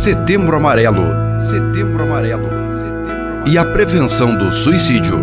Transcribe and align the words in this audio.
Setembro 0.00 0.56
Amarelo. 0.56 1.02
Setembro 1.38 2.04
Amarelo. 2.04 2.48
Setembro 2.72 3.12
Amarelo. 3.12 3.46
E 3.46 3.58
a 3.58 3.70
prevenção 3.70 4.34
do 4.34 4.50
suicídio. 4.50 5.20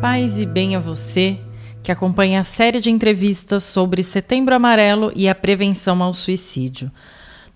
Paz 0.00 0.40
e 0.40 0.46
bem 0.46 0.74
a 0.74 0.78
você 0.78 1.38
que 1.82 1.92
acompanha 1.92 2.40
a 2.40 2.44
série 2.44 2.80
de 2.80 2.90
entrevistas 2.90 3.62
sobre 3.62 4.02
Setembro 4.02 4.54
Amarelo 4.54 5.12
e 5.14 5.28
a 5.28 5.34
prevenção 5.34 6.02
ao 6.02 6.14
suicídio. 6.14 6.90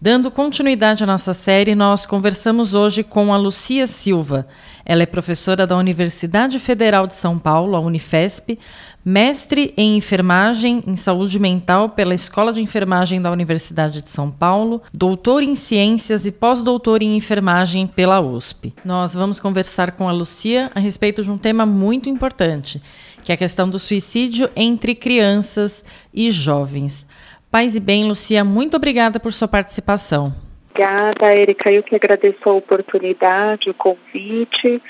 Dando 0.01 0.31
continuidade 0.31 1.03
à 1.03 1.07
nossa 1.07 1.33
série, 1.33 1.75
nós 1.75 2.05
conversamos 2.05 2.75
hoje 2.75 3.03
com 3.03 3.33
a 3.33 3.37
Lucia 3.37 3.87
Silva. 3.87 4.47
Ela 4.85 5.05
é 5.05 5.07
professora 5.07 5.67
da 5.67 5.77
Universidade 5.77 6.59
Federal 6.59 7.07
de 7.07 7.15
São 7.15 7.39
Paulo, 7.39 7.75
a 7.75 7.81
Unifesp, 7.81 8.59
mestre 9.05 9.73
em 9.77 9.97
enfermagem 9.97 10.83
em 10.87 10.97
saúde 10.97 11.39
mental 11.39 11.91
pela 11.91 12.13
Escola 12.13 12.53
de 12.53 12.61
Enfermagem 12.61 13.23
da 13.23 13.31
Universidade 13.31 14.03
de 14.03 14.11
São 14.11 14.31
Paulo, 14.31 14.83
doutor 14.93 15.43
em 15.43 15.55
ciências 15.55 16.27
e 16.27 16.33
pós-doutor 16.33 17.01
em 17.01 17.17
enfermagem 17.17 17.87
pela 17.87 18.21
USP. 18.21 18.75
Nós 18.85 19.15
vamos 19.15 19.41
conversar 19.41 19.93
com 19.93 20.09
a 20.09 20.13
Lucia 20.13 20.71
a 20.75 20.81
respeito 20.81 21.23
de 21.23 21.31
um 21.31 21.39
tema 21.39 21.65
muito 21.65 22.11
importante, 22.11 22.83
que 23.23 23.33
é 23.33 23.37
a 23.37 23.39
questão 23.39 23.71
do 23.71 23.79
suicídio 23.79 24.51
entre 24.55 24.95
crianças 24.95 25.85
e 26.13 26.31
jovens. 26.31 27.07
Paz 27.55 27.77
e 27.77 27.79
bem, 27.79 28.09
Lucia, 28.09 28.43
muito 28.43 28.77
obrigada 28.77 29.21
por 29.21 29.33
sua 29.33 29.47
participação. 29.47 30.35
Obrigada, 30.71 31.37
Erika. 31.37 31.71
Eu 31.71 31.85
que 31.85 31.95
agradeço 31.95 32.49
a 32.49 32.53
oportunidade, 32.53 33.71
o 33.71 33.75
convite. 33.75 34.83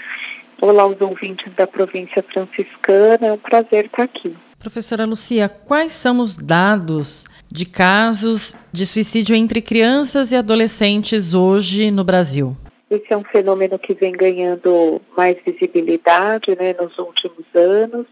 Olá 0.63 0.85
aos 0.85 0.99
ouvintes 0.99 1.53
da 1.57 1.67
província 1.67 2.23
franciscana. 2.23 3.27
É 3.27 3.33
um 3.33 3.37
prazer 3.37 3.85
estar 3.85 4.05
aqui. 4.05 4.35
Professora 4.59 5.05
Lucia, 5.05 5.47
quais 5.47 5.93
são 5.93 6.21
os 6.21 6.39
dados 6.39 7.27
de 7.53 7.67
casos 7.67 8.57
de 8.73 8.87
suicídio 8.87 9.37
entre 9.37 9.61
crianças 9.61 10.33
e 10.33 10.37
adolescentes 10.37 11.35
hoje 11.35 11.91
no 11.91 12.03
Brasil? 12.03 12.57
Esse 12.89 13.13
é 13.13 13.17
um 13.19 13.25
fenômeno 13.25 13.79
que 13.79 13.93
vem 13.93 14.13
ganhando 14.13 15.03
mais 15.15 15.37
visibilidade 15.45 16.57
né, 16.59 16.75
nos 16.81 16.97
últimos 16.97 17.45
anos. 17.55 18.07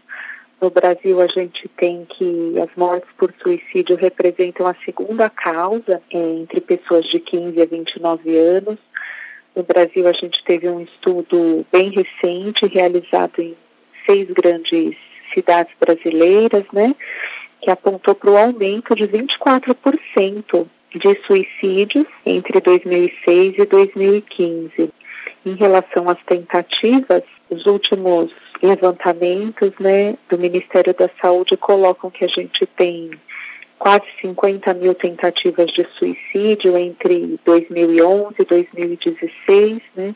No 0.61 0.69
Brasil, 0.69 1.19
a 1.19 1.27
gente 1.27 1.67
tem 1.77 2.05
que 2.05 2.55
as 2.59 2.69
mortes 2.77 3.09
por 3.17 3.33
suicídio 3.41 3.97
representam 3.97 4.65
a 4.65 4.75
segunda 4.85 5.29
causa 5.29 6.01
é, 6.11 6.17
entre 6.17 6.61
pessoas 6.61 7.05
de 7.07 7.19
15 7.19 7.61
a 7.61 7.65
29 7.65 8.37
anos. 8.37 8.77
No 9.55 9.63
Brasil, 9.63 10.07
a 10.07 10.13
gente 10.13 10.43
teve 10.43 10.69
um 10.69 10.81
estudo 10.81 11.65
bem 11.71 11.91
recente, 11.91 12.65
realizado 12.65 13.41
em 13.41 13.55
seis 14.05 14.29
grandes 14.31 14.95
cidades 15.33 15.73
brasileiras, 15.79 16.63
né, 16.71 16.95
que 17.61 17.69
apontou 17.69 18.15
para 18.15 18.31
o 18.31 18.37
aumento 18.37 18.95
de 18.95 19.07
24% 19.07 20.67
de 20.95 21.25
suicídios 21.25 22.05
entre 22.25 22.61
2006 22.61 23.55
e 23.57 23.65
2015. 23.65 24.93
Em 25.45 25.55
relação 25.55 26.09
às 26.09 26.21
tentativas, 26.23 27.23
os 27.49 27.65
últimos 27.65 28.31
levantamentos 28.61 29.71
né, 29.79 30.17
do 30.29 30.37
Ministério 30.37 30.93
da 30.93 31.09
Saúde 31.21 31.55
colocam 31.57 32.11
que 32.11 32.25
a 32.25 32.27
gente 32.27 32.65
tem 32.65 33.11
quase 33.77 34.05
50 34.21 34.73
mil 34.75 34.95
tentativas 34.95 35.69
de 35.73 35.85
suicídio 35.97 36.77
entre 36.77 37.37
2011 37.43 38.35
e 38.39 38.45
2016, 38.45 39.81
né, 39.95 40.15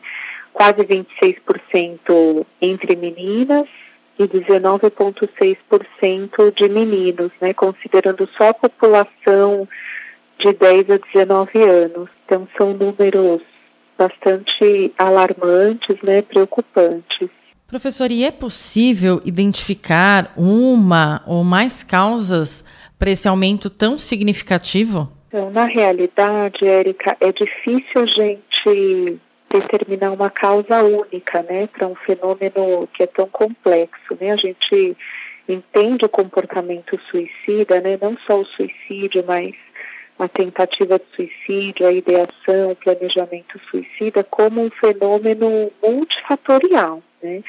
quase 0.52 0.84
26% 0.84 2.46
entre 2.60 2.96
meninas 2.96 3.68
e 4.18 4.26
19,6% 4.26 6.54
de 6.54 6.68
meninos, 6.68 7.30
né, 7.40 7.52
considerando 7.52 8.28
só 8.36 8.48
a 8.48 8.54
população 8.54 9.68
de 10.38 10.52
10 10.52 10.90
a 10.90 10.96
19 10.96 11.62
anos. 11.62 12.08
Então, 12.24 12.48
são 12.56 12.72
números 12.72 13.42
bastante 13.98 14.94
alarmantes, 14.96 16.00
né, 16.02 16.22
preocupantes. 16.22 17.28
Professor, 17.68 18.10
e 18.10 18.24
é 18.24 18.30
possível 18.30 19.20
identificar 19.26 20.32
uma 20.38 21.22
ou 21.26 21.44
mais 21.44 21.82
causas 21.82 22.64
para 22.98 23.10
esse 23.10 23.28
aumento 23.28 23.68
tão 23.68 23.98
significativo? 23.98 25.12
Então, 25.28 25.50
na 25.50 25.66
realidade, 25.66 26.66
Érica, 26.66 27.14
é 27.20 27.30
difícil 27.30 28.00
a 28.00 28.06
gente 28.06 29.20
determinar 29.50 30.12
uma 30.12 30.30
causa 30.30 30.82
única, 30.82 31.42
né, 31.42 31.66
para 31.66 31.86
um 31.86 31.94
fenômeno 31.94 32.88
que 32.94 33.02
é 33.02 33.06
tão 33.06 33.28
complexo, 33.28 34.16
né? 34.18 34.30
A 34.30 34.36
gente 34.36 34.96
entende 35.46 36.06
o 36.06 36.08
comportamento 36.08 36.98
suicida, 37.10 37.82
né, 37.82 37.98
não 38.00 38.16
só 38.26 38.40
o 38.40 38.46
suicídio, 38.46 39.22
mas 39.26 39.54
a 40.18 40.26
tentativa 40.26 40.98
de 40.98 41.04
suicídio, 41.14 41.86
a 41.86 41.92
ideação, 41.92 42.70
o 42.70 42.76
planejamento 42.76 43.60
suicida 43.70 44.24
como 44.24 44.62
um 44.62 44.70
fenômeno 44.70 45.70
multifatorial, 45.82 47.02
né? 47.22 47.42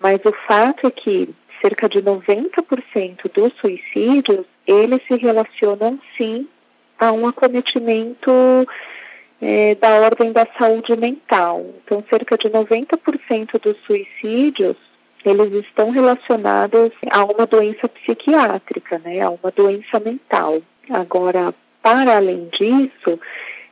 Mas 0.00 0.20
o 0.24 0.32
fato 0.46 0.86
é 0.86 0.90
que 0.90 1.34
cerca 1.60 1.88
de 1.88 2.02
90% 2.02 3.32
dos 3.32 3.52
suicídios, 3.60 4.46
eles 4.66 5.00
se 5.06 5.16
relacionam 5.16 5.98
sim 6.16 6.46
a 6.98 7.12
um 7.12 7.26
acometimento 7.26 8.30
é, 9.40 9.74
da 9.74 10.00
ordem 10.00 10.32
da 10.32 10.46
saúde 10.58 10.96
mental. 10.96 11.64
Então, 11.84 12.04
cerca 12.08 12.36
de 12.38 12.48
90% 12.48 13.60
dos 13.60 13.76
suicídios, 13.86 14.76
eles 15.24 15.52
estão 15.64 15.90
relacionados 15.90 16.92
a 17.10 17.24
uma 17.24 17.46
doença 17.46 17.88
psiquiátrica, 17.88 18.98
né, 18.98 19.20
a 19.20 19.30
uma 19.30 19.50
doença 19.54 19.98
mental. 19.98 20.62
Agora, 20.88 21.54
para 21.82 22.16
além 22.16 22.48
disso, 22.48 23.18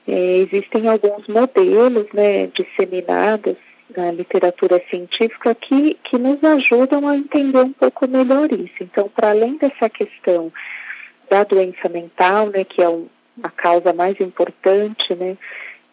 é, 0.07 0.39
existem 0.39 0.89
alguns 0.89 1.27
modelos 1.29 2.07
né, 2.13 2.49
disseminados 2.49 3.57
na 3.97 4.11
literatura 4.11 4.83
científica 4.89 5.55
que, 5.55 5.95
que 6.05 6.19
nos 6.19 6.43
ajudam 6.43 7.09
a 7.09 7.17
entender 7.17 7.59
um 7.59 7.73
pouco 7.73 8.09
melhor 8.09 8.51
isso. 8.53 8.75
Então, 8.81 9.09
para 9.09 9.31
além 9.31 9.57
dessa 9.57 9.89
questão 9.89 10.53
da 11.31 11.45
doença 11.45 11.89
mental, 11.89 12.49
né, 12.49 12.65
que 12.65 12.83
é 12.83 12.89
um, 12.89 13.07
a 13.43 13.51
causa 13.51 13.93
mais 13.93 14.19
importante, 14.21 15.15
né, 15.15 15.37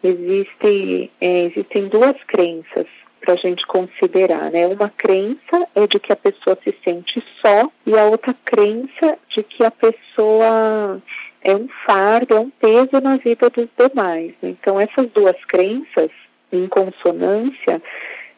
existe, 0.04 1.12
é, 1.20 1.46
existem 1.46 1.88
duas 1.88 2.16
crenças 2.26 2.88
para 3.20 3.36
a 3.36 3.38
gente 3.38 3.66
considerar, 3.68 4.52
né? 4.52 4.66
Uma 4.66 4.90
crença 4.90 5.68
é 5.76 5.86
de 5.86 6.00
que 6.00 6.12
a 6.12 6.16
pessoa 6.16 6.58
se 6.64 6.76
sente 6.84 7.24
só 7.40 7.70
e 7.86 7.96
a 7.96 8.06
outra 8.06 8.36
crença 8.44 9.18
de 9.30 9.44
que 9.44 9.64
a 9.64 9.70
pessoa 9.70 11.00
é 11.44 11.56
um 11.56 11.68
fardo, 11.86 12.36
é 12.36 12.40
um 12.40 12.50
peso 12.50 13.00
na 13.00 13.18
vida 13.18 13.48
dos 13.52 13.68
demais. 13.78 14.34
Então 14.42 14.80
essas 14.80 15.08
duas 15.12 15.38
crenças 15.46 16.10
em 16.52 16.68
consonância, 16.68 17.82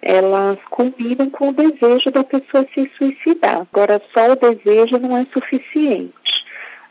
elas 0.02 0.60
combinam 0.70 1.30
com 1.30 1.50
o 1.50 1.54
desejo 1.54 2.12
da 2.12 2.24
pessoa 2.24 2.68
se 2.74 2.92
suicidar. 2.98 3.66
Agora, 3.72 4.02
só 4.14 4.32
o 4.32 4.36
desejo 4.36 4.98
não 4.98 5.18
é 5.18 5.26
suficiente. 5.32 6.44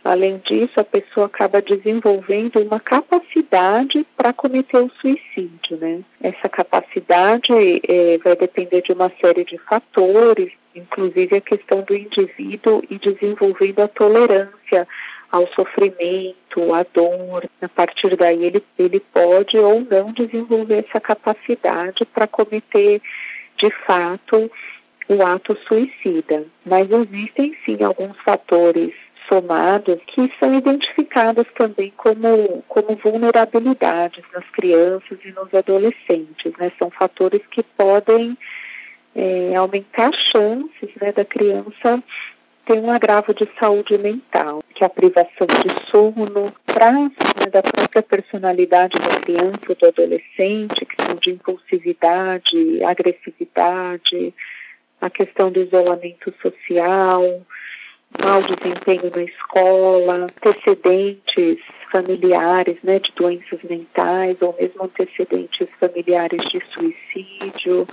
Além 0.05 0.39
disso, 0.45 0.81
a 0.81 0.85
pessoa 0.85 1.27
acaba 1.27 1.63
desenvolvendo 1.63 2.59
uma 2.61 2.81
capacidade 2.81 4.05
para 4.17 4.33
cometer 4.33 4.79
o 4.79 4.91
suicídio, 5.01 5.77
né? 5.77 6.01
Essa 6.21 6.49
capacidade 6.49 7.53
é, 7.87 8.19
vai 8.19 8.35
depender 8.35 8.83
de 8.83 8.93
uma 8.93 9.13
série 9.21 9.45
de 9.45 9.59
fatores, 9.59 10.51
inclusive 10.75 11.37
a 11.37 11.41
questão 11.41 11.83
do 11.83 11.95
indivíduo 11.95 12.83
e 12.91 12.99
desenvolvendo 12.99 13.81
a 13.81 13.89
tolerância 13.89 14.89
ao 15.33 15.49
sofrimento, 15.55 16.75
à 16.75 16.85
dor. 16.93 17.49
A 17.63 17.69
partir 17.69 18.15
daí, 18.17 18.45
ele, 18.45 18.63
ele 18.79 19.01
pode 19.01 19.59
ou 19.59 19.81
não 19.81 20.13
desenvolver 20.13 20.85
essa 20.87 21.01
capacidade 21.01 22.05
para 22.05 22.27
cometer, 22.27 23.01
de 23.57 23.71
fato, 23.87 24.51
o 25.09 25.23
ato 25.23 25.57
suicida. 25.67 26.45
Mas 26.67 26.89
existem, 26.91 27.57
sim, 27.65 27.83
alguns 27.83 28.17
fatores 28.19 28.93
somados 29.27 29.99
que 30.07 30.31
são 30.39 30.55
identificados 30.55 31.47
também 31.55 31.93
como, 31.97 32.63
como 32.69 32.97
vulnerabilidades 32.97 34.23
nas 34.35 34.45
crianças 34.51 35.19
e 35.25 35.33
nos 35.33 35.53
adolescentes. 35.55 36.53
Né? 36.59 36.71
São 36.79 36.91
fatores 36.91 37.41
que 37.51 37.63
podem 37.63 38.37
é, 39.15 39.55
aumentar 39.57 40.11
as 40.11 40.17
chances 40.17 40.91
né, 41.01 41.13
da 41.13 41.25
criança 41.25 42.03
ter 42.67 42.75
um 42.75 42.91
agravo 42.91 43.35
de 43.35 43.49
saúde 43.59 43.97
mental 43.97 44.62
que 44.83 44.85
a 44.85 44.89
privação 44.89 45.47
de 45.47 45.91
sono, 45.91 46.53
traços 46.67 47.35
né, 47.39 47.47
da 47.53 47.63
própria 47.63 48.03
personalidade 48.03 48.99
da 48.99 49.21
criança 49.21 49.75
do 49.79 49.87
adolescente, 49.87 50.85
que 50.85 51.05
são 51.05 51.15
de 51.15 51.31
impulsividade, 51.31 52.83
agressividade, 52.83 54.35
a 55.01 55.09
questão 55.09 55.53
do 55.53 55.61
isolamento 55.61 56.35
social, 56.43 57.23
mau 58.21 58.43
desempenho 58.43 59.13
na 59.15 59.23
escola, 59.23 60.27
antecedentes 60.27 61.59
familiares 61.93 62.77
né, 62.83 62.99
de 62.99 63.13
doenças 63.15 63.63
mentais 63.63 64.37
ou 64.41 64.57
mesmo 64.59 64.85
antecedentes 64.85 65.69
familiares 65.79 66.43
de 66.49 66.61
suicídio, 66.73 67.87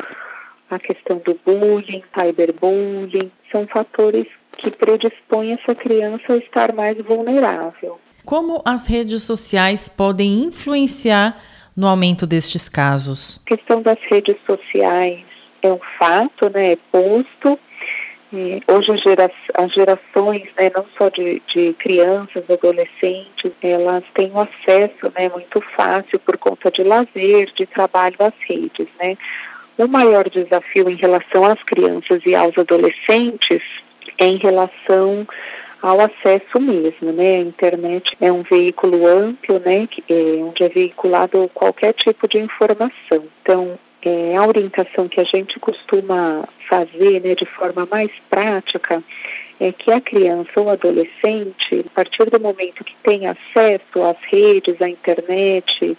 a 0.72 0.80
questão 0.80 1.18
do 1.20 1.40
bullying, 1.46 2.04
cyberbullying, 2.16 3.32
são 3.52 3.68
fatores 3.68 4.28
que 4.60 4.72
predispõem 4.72 5.54
essa 5.54 5.74
criança 5.74 6.34
a 6.34 6.38
estar 6.38 6.74
mais 6.74 6.98
vulnerável. 6.98 8.00
Como 8.26 8.62
as 8.66 8.88
redes 8.88 9.24
sociais 9.24 9.90
podem 9.90 10.44
influenciar 10.44 11.42
no 11.76 11.88
aumento 11.88 12.28
destes 12.28 12.70
casos? 12.70 13.42
A 13.46 13.56
questão 13.56 13.82
das 13.82 13.98
redes 14.10 14.36
sociais 14.46 15.24
é 15.62 15.72
um 15.72 15.80
fato, 15.98 16.50
né, 16.50 16.74
é 16.74 16.78
posto. 16.92 17.60
E 18.32 18.62
hoje 18.68 18.92
as 19.56 19.74
gerações, 19.74 20.44
né, 20.56 20.72
não 20.76 20.86
só 20.96 21.10
de, 21.10 21.42
de 21.52 21.74
crianças, 21.74 22.48
adolescentes, 22.48 23.52
elas 23.64 24.04
têm 24.14 24.32
um 24.32 24.40
acesso 24.40 25.12
né, 25.18 25.30
muito 25.30 25.60
fácil 25.76 26.20
por 26.20 26.38
conta 26.38 26.70
de 26.70 26.84
lazer, 26.84 27.52
de 27.56 27.66
trabalho 27.66 28.18
às 28.20 28.34
redes. 28.48 28.88
Né. 29.00 29.18
O 29.80 29.88
maior 29.88 30.30
desafio 30.30 30.88
em 30.90 30.96
relação 30.96 31.44
às 31.46 31.64
crianças 31.64 32.22
e 32.26 32.36
aos 32.36 32.56
adolescentes 32.56 33.64
em 34.18 34.38
relação 34.38 35.28
ao 35.82 36.00
acesso 36.02 36.60
mesmo, 36.60 37.12
né? 37.12 37.38
A 37.38 37.42
internet 37.42 38.18
é 38.20 38.32
um 38.32 38.44
veículo 38.44 39.08
amplo, 39.08 39.60
né? 39.60 39.88
É, 40.10 40.44
onde 40.44 40.64
é 40.64 40.70
veiculado 40.70 41.50
qualquer 41.54 41.94
tipo 41.94 42.28
de 42.28 42.38
informação. 42.38 43.24
Então, 43.42 43.80
é, 44.02 44.36
a 44.36 44.46
orientação 44.46 45.08
que 45.08 45.20
a 45.20 45.24
gente 45.24 45.60
costuma 45.60 46.48
fazer, 46.70 47.22
né, 47.22 47.36
de 47.36 47.46
forma 47.46 47.88
mais 47.90 48.12
prática, 48.30 49.04
é 49.60 49.72
que 49.72 49.92
a 49.92 50.00
criança 50.00 50.52
ou 50.56 50.70
adolescente, 50.70 51.86
a 51.86 51.90
partir 51.94 52.30
do 52.30 52.40
momento 52.40 52.84
que 52.84 52.96
tem 53.04 53.28
acesso 53.28 54.02
às 54.04 54.18
redes, 54.32 54.82
à 54.82 54.88
internet, 54.88 55.98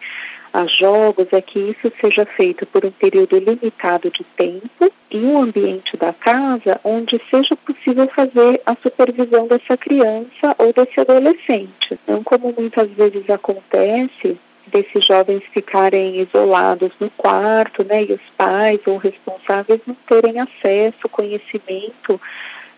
a 0.53 0.67
jogos 0.67 1.27
é 1.33 1.41
que 1.41 1.59
isso 1.59 1.93
seja 2.01 2.27
feito 2.27 2.67
por 2.67 2.85
um 2.85 2.91
período 2.91 3.39
limitado 3.39 4.11
de 4.11 4.25
tempo 4.37 4.93
e 5.11 5.19
um 5.19 5.43
ambiente 5.43 5.97
da 5.97 6.13
casa 6.13 6.81
onde 6.85 7.21
seja 7.31 7.57
possível 7.57 8.09
fazer 8.09 8.61
a 8.67 8.77
supervisão 8.83 9.47
dessa 9.47 9.77
criança 9.77 10.55
ou 10.59 10.73
desse 10.73 11.01
adolescente. 11.01 11.99
Não 12.07 12.23
como 12.23 12.53
muitas 12.57 12.91
vezes 12.91 13.29
acontece 13.31 14.39
desses 14.67 15.05
jovens 15.05 15.43
ficarem 15.53 16.21
isolados 16.21 16.93
no 17.01 17.11
quarto, 17.11 17.85
né, 17.85 18.05
e 18.05 18.13
os 18.13 18.21
pais 18.37 18.81
ou 18.87 18.99
responsáveis 18.99 19.81
não 19.87 19.97
terem 20.07 20.41
acesso, 20.41 21.09
conhecimento 21.11 22.21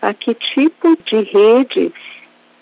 a 0.01 0.13
que 0.13 0.33
tipo 0.33 0.97
de 1.05 1.21
rede 1.21 1.93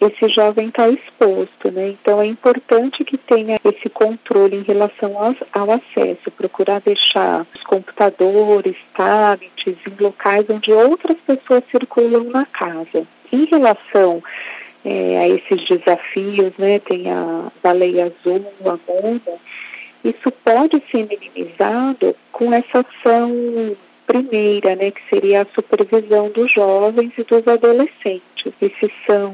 esse 0.02 0.28
jovem 0.30 0.70
está 0.70 0.90
exposto, 0.90 1.72
né? 1.72 1.90
Então 1.90 2.20
é 2.20 2.26
importante 2.26 3.04
que 3.04 3.18
tenha 3.18 3.58
esse 3.64 3.88
controle 3.90 4.58
em 4.58 4.64
relação 4.64 5.16
ao, 5.18 5.36
ao, 5.54 5.72
acesso, 5.72 6.32
procurar 6.36 6.82
deixar 6.82 7.46
os 7.54 7.64
computadores, 7.64 8.76
tablets 8.96 9.78
em 9.88 10.04
locais 10.04 10.46
onde 10.50 10.74
outras 10.74 11.18
pessoas 11.28 11.64
circulam 11.70 12.24
na 12.26 12.46
casa. 12.48 13.06
Em 13.32 13.46
relação 13.46 14.24
é, 14.84 15.20
a 15.20 15.30
esses 15.30 15.64
desafios, 15.68 16.52
né? 16.58 16.80
Tem 16.80 17.12
a 17.12 17.52
baleia 17.62 18.06
azul, 18.06 18.46
a 18.66 18.80
mono, 18.92 19.40
isso 20.04 20.32
pode 20.44 20.82
ser 20.90 21.08
minimizado 21.08 22.16
com 22.32 22.52
essa 22.52 22.80
ação 22.80 23.32
primeira, 24.12 24.76
né, 24.76 24.92
que 24.92 25.02
seria 25.10 25.44
a 25.44 25.54
supervisão 25.56 26.30
dos 26.30 26.52
jovens 26.52 27.14
e 27.18 27.24
dos 27.24 27.48
adolescentes. 27.48 28.54
Esses 28.62 28.92
são 29.06 29.34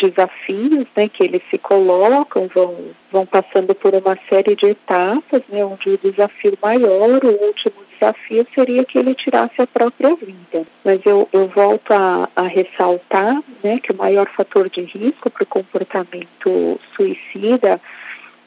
desafios 0.00 0.86
né, 0.96 1.08
que 1.08 1.24
eles 1.24 1.42
se 1.50 1.58
colocam, 1.58 2.48
vão, 2.54 2.76
vão 3.10 3.26
passando 3.26 3.74
por 3.74 3.94
uma 3.94 4.16
série 4.28 4.56
de 4.56 4.66
etapas, 4.66 5.42
né, 5.48 5.64
onde 5.64 5.90
o 5.90 5.98
desafio 5.98 6.56
maior, 6.62 7.24
o 7.24 7.44
último 7.46 7.74
desafio 7.92 8.46
seria 8.54 8.84
que 8.84 8.98
ele 8.98 9.14
tirasse 9.14 9.60
a 9.60 9.66
própria 9.66 10.14
vida. 10.14 10.66
Mas 10.84 11.00
eu, 11.04 11.28
eu 11.32 11.48
volto 11.48 11.92
a, 11.92 12.28
a 12.34 12.42
ressaltar 12.42 13.42
né, 13.62 13.78
que 13.80 13.92
o 13.92 13.96
maior 13.96 14.28
fator 14.36 14.68
de 14.70 14.82
risco 14.82 15.30
para 15.30 15.42
o 15.42 15.46
comportamento 15.46 16.80
suicida 16.94 17.80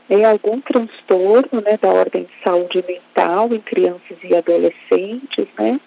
é 0.10 0.26
algum 0.26 0.60
transtorno 0.62 1.62
né, 1.62 1.78
da 1.78 1.90
ordem 1.90 2.24
de 2.24 2.44
saúde 2.44 2.84
mental 2.88 3.54
em 3.54 3.60
crianças 3.60 4.18
e 4.24 4.36
adolescentes, 4.36 5.48
né? 5.58 5.80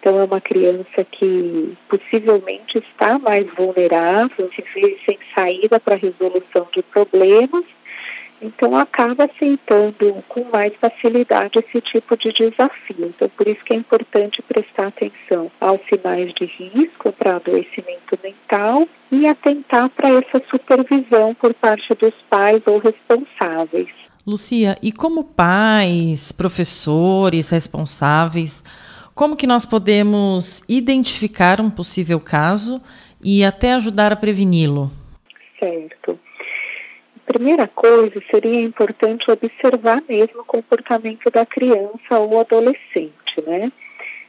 Então 0.00 0.18
é 0.20 0.24
uma 0.24 0.40
criança 0.40 1.04
que 1.04 1.76
possivelmente 1.88 2.78
está 2.78 3.18
mais 3.18 3.46
vulnerável, 3.54 4.50
se 4.54 4.64
vê 4.74 4.98
sem 5.04 5.18
saída 5.34 5.80
para 5.80 5.94
a 5.94 5.98
resolução 5.98 6.66
de 6.74 6.82
problemas 6.82 7.64
então 8.40 8.76
acaba 8.76 9.24
aceitando 9.24 10.22
com 10.28 10.44
mais 10.52 10.74
facilidade 10.76 11.58
esse 11.58 11.80
tipo 11.80 12.16
de 12.16 12.32
desafio. 12.32 13.12
Então 13.14 13.28
por 13.30 13.46
isso 13.46 13.64
que 13.64 13.72
é 13.72 13.76
importante 13.76 14.42
prestar 14.42 14.88
atenção 14.88 15.50
aos 15.60 15.80
sinais 15.88 16.32
de 16.34 16.46
risco 16.46 17.12
para 17.12 17.36
adoecimento 17.36 18.18
mental 18.22 18.88
e 19.10 19.26
atentar 19.26 19.88
para 19.90 20.08
essa 20.10 20.42
supervisão 20.50 21.34
por 21.34 21.54
parte 21.54 21.94
dos 21.94 22.14
pais 22.28 22.62
ou 22.66 22.78
responsáveis. 22.78 23.88
Lucia, 24.26 24.76
e 24.82 24.90
como 24.90 25.22
pais, 25.22 26.32
professores, 26.32 27.50
responsáveis, 27.50 28.64
como 29.14 29.36
que 29.36 29.46
nós 29.46 29.64
podemos 29.64 30.62
identificar 30.68 31.60
um 31.60 31.70
possível 31.70 32.18
caso 32.18 32.82
e 33.22 33.44
até 33.44 33.74
ajudar 33.74 34.12
a 34.12 34.16
preveni-lo? 34.16 34.90
Certo 35.58 36.18
primeira 37.26 37.66
coisa 37.66 38.22
seria 38.30 38.62
importante 38.62 39.30
observar 39.30 40.02
mesmo 40.08 40.40
o 40.40 40.44
comportamento 40.44 41.30
da 41.30 41.44
criança 41.44 42.18
ou 42.18 42.40
adolescente, 42.40 43.42
né? 43.44 43.72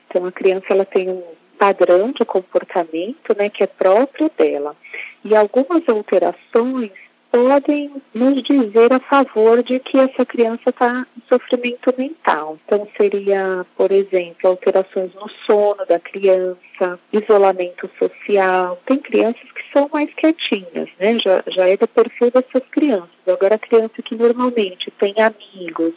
Então 0.07 0.25
a 0.25 0.31
criança 0.31 0.65
ela 0.69 0.85
tem 0.85 1.09
um 1.09 1.23
padrão 1.57 2.11
de 2.11 2.23
comportamento, 2.25 3.35
né, 3.37 3.49
que 3.49 3.63
é 3.63 3.67
próprio 3.67 4.31
dela. 4.37 4.75
E 5.23 5.35
algumas 5.35 5.87
alterações 5.87 6.91
podem 7.31 7.91
nos 8.13 8.41
dizer 8.43 8.91
a 8.93 8.99
favor 8.99 9.63
de 9.63 9.79
que 9.79 9.97
essa 9.97 10.25
criança 10.25 10.69
está 10.69 11.05
em 11.15 11.21
sofrimento 11.27 11.93
mental. 11.97 12.57
Então, 12.65 12.87
seria, 12.97 13.65
por 13.75 13.91
exemplo, 13.91 14.49
alterações 14.49 15.13
no 15.15 15.29
sono 15.45 15.85
da 15.87 15.99
criança, 15.99 16.99
isolamento 17.11 17.89
social. 17.99 18.79
Tem 18.85 18.97
crianças 18.97 19.43
que 19.51 19.63
são 19.73 19.89
mais 19.91 20.13
quietinhas, 20.15 20.89
né? 20.99 21.17
Já, 21.23 21.43
já 21.47 21.67
é 21.67 21.77
do 21.77 21.87
perfil 21.87 22.31
dessas 22.31 22.67
crianças. 22.71 23.09
Agora, 23.27 23.55
a 23.55 23.59
criança 23.59 24.01
que 24.03 24.15
normalmente 24.15 24.91
tem 24.91 25.13
amigos, 25.19 25.93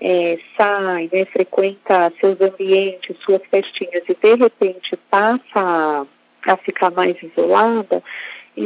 é, 0.00 0.38
sai, 0.56 1.08
né, 1.12 1.24
frequenta 1.26 2.12
seus 2.20 2.40
ambientes, 2.40 3.16
suas 3.24 3.42
festinhas 3.50 4.04
e 4.08 4.14
de 4.14 4.34
repente 4.36 4.96
passa 5.10 5.40
a, 5.56 6.06
a 6.46 6.56
ficar 6.58 6.90
mais 6.92 7.16
isolada, 7.22 8.02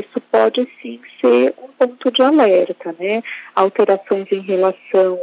isso 0.00 0.20
pode 0.30 0.66
sim 0.80 1.00
ser 1.20 1.54
um 1.62 1.68
ponto 1.68 2.11
de 2.11 2.22
alerta, 2.22 2.94
né? 2.99 3.22
Alterações 3.54 4.26
em 4.30 4.40
relação 4.40 5.18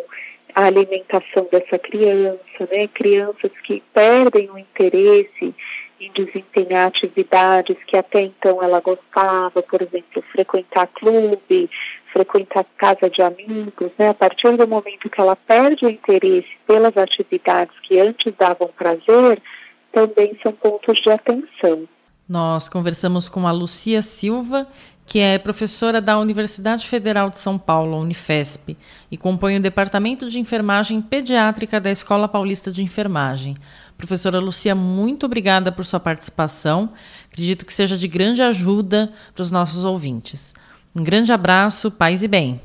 à 0.53 0.65
alimentação 0.65 1.47
dessa 1.51 1.77
criança, 1.79 2.67
né? 2.71 2.87
Crianças 2.87 3.51
que 3.63 3.81
perdem 3.93 4.49
o 4.49 4.57
interesse 4.57 5.53
em 5.99 6.11
desempenhar 6.13 6.87
atividades 6.87 7.75
que 7.85 7.97
até 7.97 8.21
então 8.21 8.63
ela 8.63 8.79
gostava, 8.79 9.61
por 9.61 9.81
exemplo, 9.81 10.23
frequentar 10.31 10.87
clube, 10.87 11.69
frequentar 12.13 12.65
casa 12.77 13.09
de 13.09 13.21
amigos, 13.21 13.91
né? 13.97 14.09
A 14.09 14.13
partir 14.13 14.55
do 14.55 14.67
momento 14.67 15.09
que 15.09 15.19
ela 15.19 15.35
perde 15.35 15.85
o 15.85 15.89
interesse 15.89 16.49
pelas 16.65 16.95
atividades 16.95 17.77
que 17.81 17.99
antes 17.99 18.33
davam 18.37 18.69
prazer, 18.69 19.41
também 19.91 20.37
são 20.41 20.51
pontos 20.53 20.99
de 21.01 21.09
atenção. 21.09 21.87
Nós 22.29 22.69
conversamos 22.69 23.27
com 23.27 23.47
a 23.47 23.51
Lucia 23.51 24.03
Silva, 24.03 24.67
que 25.03 25.17
é 25.17 25.39
professora 25.39 25.99
da 25.99 26.19
Universidade 26.19 26.85
Federal 26.85 27.27
de 27.27 27.39
São 27.39 27.57
Paulo, 27.57 27.97
Unifesp, 27.97 28.77
e 29.09 29.17
compõe 29.17 29.57
o 29.57 29.59
Departamento 29.59 30.29
de 30.29 30.37
Enfermagem 30.37 31.01
Pediátrica 31.01 31.81
da 31.81 31.89
Escola 31.89 32.27
Paulista 32.27 32.71
de 32.71 32.83
Enfermagem. 32.83 33.55
Professora 33.97 34.37
Lucia, 34.37 34.75
muito 34.75 35.25
obrigada 35.25 35.71
por 35.71 35.83
sua 35.85 35.99
participação. 35.99 36.93
Acredito 37.31 37.65
que 37.65 37.73
seja 37.73 37.97
de 37.97 38.07
grande 38.07 38.43
ajuda 38.43 39.11
para 39.33 39.41
os 39.41 39.49
nossos 39.49 39.83
ouvintes. 39.83 40.53
Um 40.95 41.03
grande 41.03 41.33
abraço, 41.33 41.89
paz 41.89 42.21
e 42.21 42.27
bem. 42.27 42.61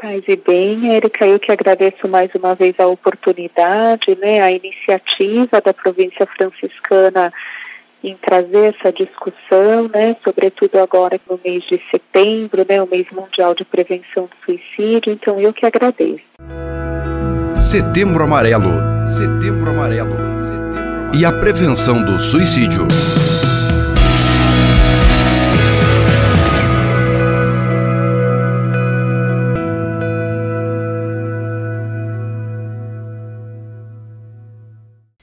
Paz 0.00 0.22
e 0.28 0.36
bem, 0.36 0.94
Erika, 0.94 1.26
eu 1.26 1.40
que 1.40 1.50
agradeço 1.50 2.06
mais 2.06 2.30
uma 2.36 2.54
vez 2.54 2.78
a 2.78 2.86
oportunidade, 2.86 4.16
né, 4.20 4.40
a 4.40 4.52
iniciativa 4.52 5.60
da 5.60 5.74
província 5.74 6.24
franciscana 6.24 7.32
em 8.02 8.16
trazer 8.16 8.74
essa 8.74 8.92
discussão, 8.92 9.88
né, 9.92 10.16
sobretudo 10.24 10.78
agora 10.78 11.20
no 11.28 11.38
mês 11.44 11.64
de 11.64 11.80
setembro, 11.90 12.64
né, 12.68 12.82
o 12.82 12.86
mês 12.86 13.06
mundial 13.12 13.54
de 13.54 13.64
prevenção 13.64 14.24
do 14.26 14.36
suicídio. 14.44 15.12
Então 15.12 15.40
eu 15.40 15.52
que 15.52 15.66
agradeço. 15.66 16.22
Setembro 17.60 18.22
Amarelo. 18.22 18.70
Setembro 19.06 19.70
Amarelo. 19.70 20.38
Setembro 20.38 20.70
Amarelo. 20.70 21.12
E 21.14 21.24
a 21.24 21.32
prevenção 21.32 22.04
do 22.04 22.18
suicídio. 22.18 22.86